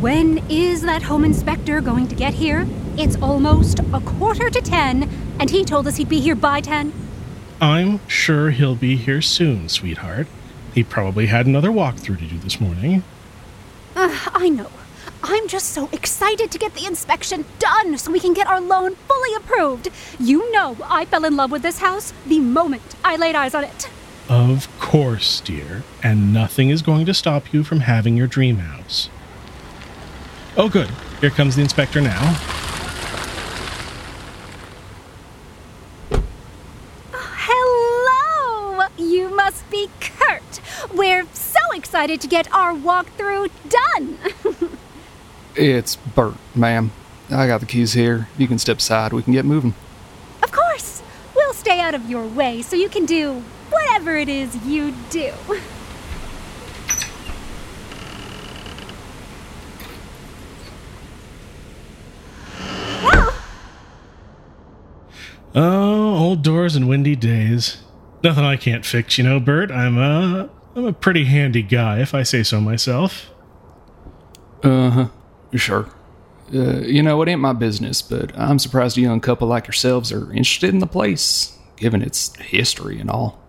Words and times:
When 0.00 0.38
is 0.48 0.80
that 0.80 1.02
home 1.02 1.26
inspector 1.26 1.82
going 1.82 2.08
to 2.08 2.14
get 2.14 2.32
here? 2.32 2.66
It's 2.96 3.16
almost 3.16 3.80
a 3.80 4.00
quarter 4.00 4.48
to 4.48 4.60
ten, 4.62 5.10
and 5.38 5.50
he 5.50 5.62
told 5.62 5.86
us 5.86 5.96
he'd 5.96 6.08
be 6.08 6.20
here 6.20 6.34
by 6.34 6.62
ten. 6.62 6.94
I'm 7.60 8.00
sure 8.08 8.50
he'll 8.50 8.74
be 8.76 8.96
here 8.96 9.20
soon, 9.20 9.68
sweetheart. 9.68 10.26
He 10.74 10.82
probably 10.82 11.26
had 11.26 11.44
another 11.44 11.68
walkthrough 11.68 12.18
to 12.18 12.24
do 12.24 12.38
this 12.38 12.58
morning. 12.58 13.04
Uh, 13.94 14.18
I 14.32 14.48
know. 14.48 14.70
I'm 15.22 15.46
just 15.48 15.68
so 15.72 15.90
excited 15.92 16.50
to 16.50 16.58
get 16.58 16.72
the 16.72 16.86
inspection 16.86 17.44
done 17.58 17.98
so 17.98 18.10
we 18.10 18.20
can 18.20 18.32
get 18.32 18.46
our 18.46 18.58
loan 18.58 18.94
fully 18.94 19.34
approved. 19.34 19.90
You 20.18 20.50
know 20.50 20.78
I 20.82 21.04
fell 21.04 21.26
in 21.26 21.36
love 21.36 21.50
with 21.50 21.60
this 21.60 21.80
house 21.80 22.14
the 22.26 22.38
moment 22.38 22.96
I 23.04 23.16
laid 23.16 23.34
eyes 23.34 23.54
on 23.54 23.64
it. 23.64 23.90
Of 24.30 24.66
course, 24.80 25.40
dear. 25.42 25.82
And 26.02 26.32
nothing 26.32 26.70
is 26.70 26.80
going 26.80 27.04
to 27.04 27.12
stop 27.12 27.52
you 27.52 27.62
from 27.64 27.80
having 27.80 28.16
your 28.16 28.26
dream 28.26 28.56
house. 28.56 29.10
Oh, 30.62 30.68
good. 30.68 30.90
Here 31.22 31.30
comes 31.30 31.56
the 31.56 31.62
inspector 31.62 32.02
now. 32.02 32.20
Hello! 37.14 38.86
You 38.98 39.34
must 39.34 39.70
be 39.70 39.88
Kurt. 40.00 40.60
We're 40.94 41.24
so 41.32 41.60
excited 41.72 42.20
to 42.20 42.28
get 42.28 42.52
our 42.52 42.74
walkthrough 42.74 43.50
done. 43.70 44.18
It's 45.56 45.96
Bert, 45.96 46.34
ma'am. 46.54 46.92
I 47.30 47.46
got 47.46 47.60
the 47.60 47.66
keys 47.66 47.94
here. 47.94 48.28
You 48.36 48.46
can 48.46 48.58
step 48.58 48.78
aside. 48.78 49.14
We 49.14 49.22
can 49.22 49.32
get 49.32 49.46
moving. 49.46 49.72
of 50.42 50.52
course, 50.52 51.02
we'll 51.34 51.54
stay 51.54 51.80
out 51.80 51.94
of 51.94 52.10
your 52.10 52.26
way 52.26 52.60
so 52.60 52.76
you 52.76 52.90
can 52.90 53.06
do 53.06 53.42
whatever 53.70 54.14
it 54.14 54.28
is 54.28 54.54
you 54.66 54.94
do. 55.08 55.32
Oh, 65.54 66.16
old 66.16 66.42
doors 66.42 66.76
and 66.76 66.88
windy 66.88 67.16
days. 67.16 67.78
Nothing 68.22 68.44
I 68.44 68.56
can't 68.56 68.84
fix, 68.84 69.18
you 69.18 69.24
know, 69.24 69.40
Bert. 69.40 69.70
I'm 69.70 69.98
a, 69.98 70.48
I'm 70.76 70.84
a 70.84 70.92
pretty 70.92 71.24
handy 71.24 71.62
guy, 71.62 72.00
if 72.00 72.14
I 72.14 72.22
say 72.22 72.42
so 72.42 72.60
myself. 72.60 73.30
Uh 74.62 74.90
huh. 74.90 75.08
Sure. 75.54 75.88
Uh, 76.54 76.80
you 76.80 77.02
know, 77.02 77.20
it 77.22 77.28
ain't 77.28 77.40
my 77.40 77.52
business, 77.52 78.02
but 78.02 78.36
I'm 78.38 78.58
surprised 78.58 78.98
a 78.98 79.00
young 79.00 79.20
couple 79.20 79.48
like 79.48 79.66
yourselves 79.66 80.12
are 80.12 80.32
interested 80.32 80.70
in 80.70 80.80
the 80.80 80.86
place, 80.86 81.56
given 81.76 82.02
its 82.02 82.36
history 82.36 83.00
and 83.00 83.10
all. 83.10 83.40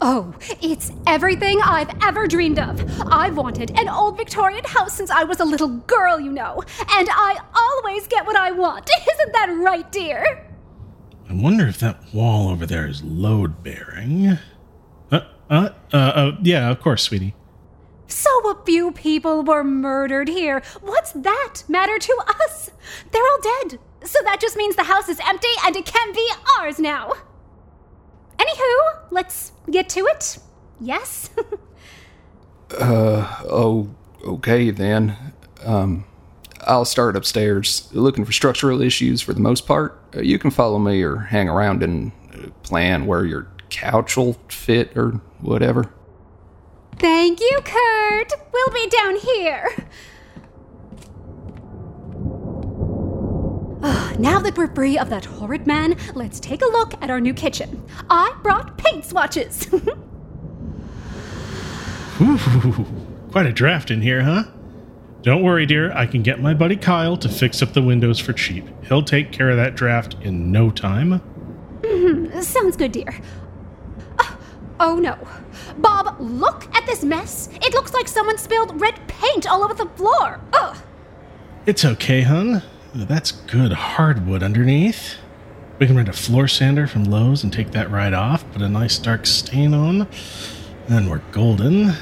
Oh, 0.00 0.32
it's 0.62 0.92
everything 1.08 1.60
I've 1.64 1.90
ever 2.04 2.28
dreamed 2.28 2.60
of. 2.60 2.80
I've 3.10 3.36
wanted 3.36 3.76
an 3.76 3.88
old 3.88 4.16
Victorian 4.16 4.62
house 4.64 4.96
since 4.96 5.10
I 5.10 5.24
was 5.24 5.40
a 5.40 5.44
little 5.44 5.68
girl, 5.68 6.20
you 6.20 6.30
know. 6.30 6.62
And 6.90 7.08
I 7.10 7.38
always 7.54 8.06
get 8.06 8.24
what 8.24 8.36
I 8.36 8.52
want. 8.52 8.88
Isn't 9.12 9.32
that 9.32 9.56
right, 9.60 9.90
dear? 9.90 10.47
I 11.28 11.34
wonder 11.34 11.66
if 11.66 11.78
that 11.80 12.02
wall 12.14 12.48
over 12.48 12.64
there 12.64 12.86
is 12.86 13.02
load 13.02 13.62
bearing. 13.62 14.38
Uh, 15.10 15.20
uh, 15.50 15.70
uh, 15.92 15.96
uh, 15.96 16.36
yeah, 16.42 16.70
of 16.70 16.80
course, 16.80 17.02
sweetie. 17.02 17.34
So 18.06 18.30
a 18.50 18.64
few 18.64 18.92
people 18.92 19.42
were 19.42 19.62
murdered 19.62 20.28
here. 20.28 20.62
What's 20.80 21.12
that 21.12 21.62
matter 21.68 21.98
to 21.98 22.22
us? 22.40 22.70
They're 23.10 23.22
all 23.22 23.40
dead. 23.40 23.78
So 24.04 24.18
that 24.24 24.40
just 24.40 24.56
means 24.56 24.76
the 24.76 24.84
house 24.84 25.08
is 25.08 25.20
empty 25.26 25.48
and 25.64 25.76
it 25.76 25.84
can 25.84 26.14
be 26.14 26.26
ours 26.58 26.78
now. 26.78 27.12
Anywho, 28.38 28.98
let's 29.10 29.52
get 29.70 29.88
to 29.90 30.06
it. 30.06 30.38
Yes? 30.80 31.30
Uh, 32.78 33.44
oh, 33.48 33.88
okay 34.22 34.70
then. 34.70 35.16
Um, 35.64 36.04
I'll 36.66 36.84
start 36.84 37.16
upstairs, 37.16 37.88
looking 37.92 38.26
for 38.26 38.32
structural 38.32 38.82
issues 38.82 39.22
for 39.22 39.32
the 39.32 39.40
most 39.40 39.66
part. 39.66 39.97
Uh, 40.14 40.20
you 40.20 40.38
can 40.38 40.50
follow 40.50 40.78
me 40.78 41.02
or 41.02 41.16
hang 41.16 41.48
around 41.48 41.82
and 41.82 42.12
uh, 42.34 42.48
plan 42.62 43.06
where 43.06 43.24
your 43.24 43.48
couch 43.70 44.16
will 44.16 44.36
fit 44.48 44.96
or 44.96 45.20
whatever. 45.40 45.92
Thank 46.98 47.40
you, 47.40 47.58
Kurt. 47.64 48.32
We'll 48.52 48.70
be 48.70 48.88
down 48.88 49.16
here. 49.16 49.86
Ah, 53.80 54.12
now 54.18 54.40
that 54.40 54.56
we're 54.56 54.74
free 54.74 54.98
of 54.98 55.08
that 55.10 55.24
horrid 55.24 55.64
man, 55.66 55.96
let's 56.16 56.40
take 56.40 56.62
a 56.62 56.66
look 56.66 56.94
at 57.00 57.10
our 57.10 57.20
new 57.20 57.32
kitchen. 57.32 57.84
I 58.10 58.36
brought 58.42 58.76
paint 58.76 59.04
swatches. 59.04 59.68
Ooh, 62.20 62.84
quite 63.30 63.46
a 63.46 63.52
draft 63.52 63.92
in 63.92 64.02
here, 64.02 64.22
huh? 64.22 64.44
Don't 65.28 65.42
worry, 65.42 65.66
dear. 65.66 65.92
I 65.92 66.06
can 66.06 66.22
get 66.22 66.40
my 66.40 66.54
buddy 66.54 66.74
Kyle 66.74 67.14
to 67.18 67.28
fix 67.28 67.60
up 67.60 67.74
the 67.74 67.82
windows 67.82 68.18
for 68.18 68.32
cheap. 68.32 68.64
He'll 68.86 69.02
take 69.02 69.30
care 69.30 69.50
of 69.50 69.58
that 69.58 69.74
draft 69.74 70.16
in 70.22 70.50
no 70.50 70.70
time. 70.70 71.18
hmm 71.84 72.40
Sounds 72.40 72.78
good, 72.78 72.92
dear. 72.92 73.14
Ah, 74.18 74.38
Oh 74.80 74.96
no. 74.96 75.18
Bob, 75.76 76.16
look 76.18 76.74
at 76.74 76.86
this 76.86 77.04
mess. 77.04 77.50
It 77.60 77.74
looks 77.74 77.92
like 77.92 78.08
someone 78.08 78.38
spilled 78.38 78.80
red 78.80 78.98
paint 79.06 79.46
all 79.46 79.62
over 79.62 79.74
the 79.74 79.84
floor. 79.96 80.40
Ugh. 80.54 80.78
It's 81.66 81.84
okay, 81.84 82.22
hun. 82.22 82.62
That's 82.94 83.30
good 83.32 83.72
hardwood 83.72 84.42
underneath. 84.42 85.16
We 85.78 85.86
can 85.86 85.94
rent 85.98 86.08
a 86.08 86.14
floor 86.14 86.48
sander 86.48 86.86
from 86.86 87.04
Lowe's 87.04 87.44
and 87.44 87.52
take 87.52 87.72
that 87.72 87.90
right 87.90 88.14
off, 88.14 88.50
put 88.52 88.62
a 88.62 88.68
nice 88.70 88.96
dark 88.98 89.26
stain 89.26 89.74
on. 89.74 90.08
Then 90.88 91.10
we're 91.10 91.20
golden. 91.32 91.92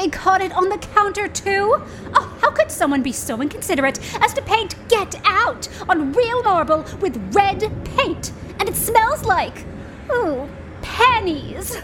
They 0.00 0.08
caught 0.08 0.40
it 0.40 0.50
on 0.56 0.70
the 0.70 0.78
counter 0.78 1.28
too? 1.28 1.76
Oh, 2.14 2.38
how 2.40 2.50
could 2.50 2.70
someone 2.70 3.02
be 3.02 3.12
so 3.12 3.42
inconsiderate 3.42 4.00
as 4.22 4.32
to 4.32 4.40
paint 4.40 4.74
Get 4.88 5.14
Out 5.26 5.68
on 5.90 6.14
real 6.14 6.42
marble 6.42 6.86
with 7.02 7.18
red 7.34 7.70
paint? 7.84 8.32
And 8.58 8.66
it 8.66 8.76
smells 8.76 9.24
like, 9.24 9.66
ooh, 10.10 10.48
pennies. 10.80 11.76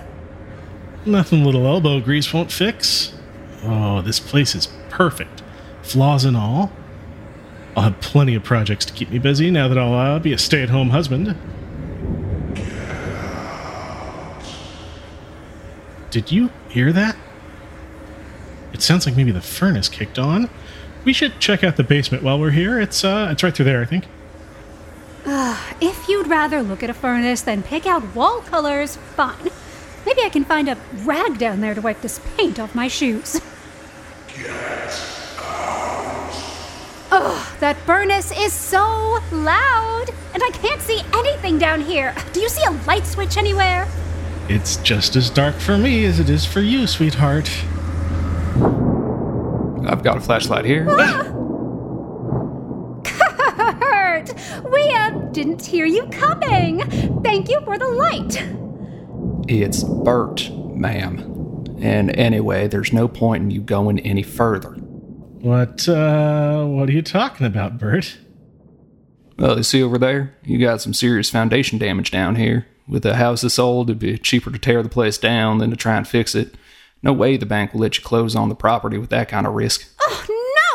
Nothing 1.05 1.45
little 1.45 1.67
elbow 1.67 2.01
grease 2.01 2.33
won't 2.33 2.51
fix. 2.51 3.13
Oh, 3.63 4.01
this 4.01 4.19
place 4.19 4.55
is 4.55 4.69
perfect. 4.89 5.43
Flaws 5.83 6.25
and 6.25 6.39
all. 6.39 6.73
I'll 7.77 7.83
have 7.83 8.01
plenty 8.01 8.35
of 8.35 8.43
projects 8.43 8.87
to 8.87 8.95
keep 8.95 9.11
me 9.11 9.19
busy 9.19 9.51
now 9.51 9.69
that 9.69 9.77
I'll 9.77 9.93
uh, 9.93 10.19
be 10.21 10.33
a 10.33 10.39
stay 10.39 10.63
at 10.63 10.71
home 10.71 10.89
husband. 10.89 11.37
Did 16.11 16.33
you 16.33 16.49
hear 16.71 16.95
that? 16.95 17.15
It 18.73 18.83
sounds 18.83 19.07
like 19.07 19.17
maybe 19.17 19.31
the 19.31 19.41
furnace 19.41 19.89
kicked 19.89 20.19
on. 20.19 20.51
We 21.05 21.13
should 21.13 21.39
check 21.41 21.63
out 21.65 21.77
the 21.77 21.85
basement 21.85 22.23
while 22.23 22.39
we're 22.39 22.51
here. 22.51 22.81
It's 22.81 23.05
uh 23.05 23.29
it's 23.31 23.43
right 23.43 23.55
through 23.55 23.67
there, 23.67 23.83
I 23.83 23.87
think. 23.87 24.07
If 25.81 26.09
you'd 26.09 26.29
rather 26.29 26.63
look 26.63 26.83
at 26.83 26.89
a 26.91 26.95
furnace 26.95 27.43
than 27.43 27.63
pick 27.63 27.87
out 27.87 28.15
wall 28.15 28.41
colors, 28.41 28.97
fine. 29.15 29.51
Maybe 30.07 30.23
I 30.23 30.29
can 30.31 30.45
find 30.45 30.69
a 30.69 30.79
rag 31.05 31.39
down 31.39 31.61
there 31.61 31.75
to 31.75 31.81
wipe 31.81 32.01
this 32.01 32.21
paint 32.37 32.59
off 32.59 32.75
my 32.75 32.89
shoes. 32.89 33.41
Ugh, 37.11 37.59
that 37.61 37.77
furnace 37.85 38.33
is 38.39 38.53
so 38.53 39.19
loud, 39.33 40.07
and 40.33 40.43
I 40.43 40.51
can't 40.53 40.81
see 40.81 41.01
anything 41.13 41.59
down 41.59 41.81
here. 41.81 42.15
Do 42.33 42.41
you 42.41 42.49
see 42.49 42.65
a 42.65 42.71
light 42.87 43.07
switch 43.07 43.37
anywhere? 43.37 43.87
It's 44.49 44.77
just 44.77 45.17
as 45.17 45.29
dark 45.29 45.57
for 45.57 45.77
me 45.77 46.05
as 46.05 46.21
it 46.21 46.31
is 46.31 46.47
for 46.47 46.61
you, 46.61 46.87
sweetheart. 46.87 47.51
I've 49.87 50.03
got 50.03 50.17
a 50.17 50.21
flashlight 50.21 50.65
here. 50.65 50.87
Kurt, 53.05 54.35
we 54.71 54.91
uh, 54.91 55.11
didn't 55.31 55.65
hear 55.65 55.87
you 55.87 56.07
coming. 56.09 56.81
Thank 57.23 57.49
you 57.49 57.61
for 57.65 57.79
the 57.79 57.89
light. 57.89 58.43
It's 59.49 59.85
Bert, 59.85 60.51
ma'am. 60.51 61.33
And 61.79 62.11
anyway, 62.17 62.69
there's 62.69 62.93
no 62.93 63.07
point 63.07 63.45
in 63.45 63.51
you 63.51 63.61
going 63.61 64.01
any 64.01 64.23
further. 64.23 64.71
What 64.71 65.89
uh 65.89 66.65
what 66.65 66.89
are 66.89 66.93
you 66.93 67.03
talking 67.03 67.47
about, 67.47 67.79
Bert? 67.79 68.19
Well, 69.39 69.59
you 69.59 69.63
see 69.63 69.83
over 69.83 69.99
there? 69.99 70.35
You 70.45 70.59
got 70.59 70.81
some 70.81 70.95
serious 70.95 71.29
foundation 71.31 71.79
damage 71.79 72.11
down 72.11 72.37
here. 72.37 72.67
With 72.89 73.05
a 73.05 73.17
house 73.17 73.43
this 73.43 73.59
old, 73.59 73.91
it'd 73.91 74.01
be 74.01 74.17
cheaper 74.17 74.51
to 74.51 74.59
tear 74.59 74.83
the 74.83 74.89
place 74.89 75.19
down 75.19 75.59
than 75.59 75.71
to 75.71 75.77
try 75.77 75.97
and 75.97 76.09
fix 76.09 76.35
it. 76.35 76.55
No 77.07 77.13
way 77.13 77.37
the 77.37 77.47
bank 77.47 77.73
will 77.73 77.81
let 77.83 77.97
you 77.97 78.03
close 78.03 78.35
on 78.35 78.49
the 78.49 78.57
property 78.57 78.99
with 78.99 79.11
that 79.11 79.29
kind 79.29 79.47
of 79.47 79.55
risk. 79.55 79.89
Oh, 80.01 80.27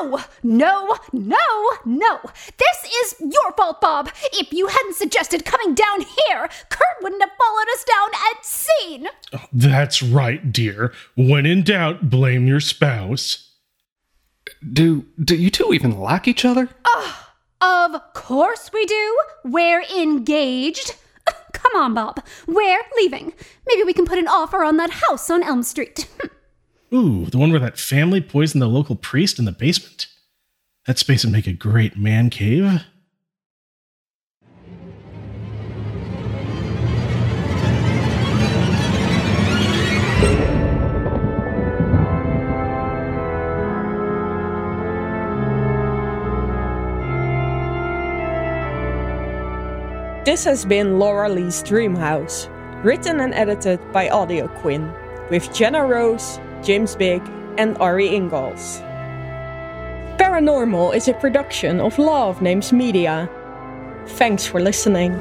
no, 0.01 0.19
no, 0.41 0.97
no, 1.11 1.71
no. 1.85 2.19
This 2.57 2.91
is 3.03 3.15
your 3.33 3.51
fault, 3.57 3.81
Bob. 3.81 4.09
If 4.31 4.53
you 4.53 4.67
hadn't 4.67 4.95
suggested 4.95 5.43
coming 5.43 5.75
down 5.75 5.99
here, 5.99 6.49
Kurt 6.69 7.01
wouldn't 7.01 7.21
have 7.21 7.31
followed 7.37 7.67
us 7.73 7.83
down 7.83 8.09
and 8.13 8.45
seen. 8.45 9.07
Oh, 9.33 9.45
that's 9.51 10.01
right, 10.01 10.53
dear. 10.53 10.93
When 11.17 11.45
in 11.45 11.63
doubt, 11.63 12.09
blame 12.09 12.47
your 12.47 12.61
spouse. 12.61 13.49
Do 14.71 15.05
do 15.21 15.35
you 15.35 15.49
two 15.49 15.73
even 15.73 15.99
like 15.99 16.29
each 16.29 16.45
other? 16.45 16.69
Oh, 16.85 17.27
Of 17.59 18.13
course 18.13 18.71
we 18.73 18.85
do. 18.85 19.19
We're 19.43 19.83
engaged. 19.97 20.95
Come 21.71 21.81
on, 21.81 21.93
Bob. 21.93 22.25
We're 22.47 22.81
leaving. 22.97 23.33
Maybe 23.67 23.83
we 23.83 23.93
can 23.93 24.05
put 24.05 24.19
an 24.19 24.27
offer 24.27 24.63
on 24.63 24.77
that 24.77 24.89
house 24.89 25.29
on 25.29 25.43
Elm 25.43 25.63
Street. 25.63 26.07
Ooh, 26.93 27.25
the 27.27 27.37
one 27.37 27.51
where 27.51 27.59
that 27.59 27.79
family 27.79 28.19
poisoned 28.19 28.61
the 28.61 28.67
local 28.67 28.95
priest 28.95 29.39
in 29.39 29.45
the 29.45 29.51
basement. 29.53 30.07
That 30.85 30.99
space 30.99 31.23
would 31.23 31.31
make 31.31 31.47
a 31.47 31.53
great 31.53 31.95
man 31.95 32.29
cave. 32.29 32.83
This 50.31 50.45
has 50.45 50.63
been 50.63 50.97
Lauralee's 50.97 51.61
Dream 51.61 51.93
House, 51.93 52.47
written 52.85 53.19
and 53.19 53.33
edited 53.33 53.81
by 53.91 54.07
audioquinn, 54.07 54.89
with 55.29 55.53
Jenna 55.53 55.85
Rose, 55.85 56.39
James 56.63 56.95
Big, 56.95 57.21
and 57.57 57.77
Ari 57.79 58.15
Ingalls. 58.15 58.79
Paranormal 60.15 60.95
is 60.95 61.09
a 61.09 61.13
production 61.15 61.81
of 61.81 61.99
of 61.99 62.41
Names 62.41 62.71
Media. 62.71 63.29
Thanks 64.07 64.45
for 64.45 64.61
listening. 64.61 65.11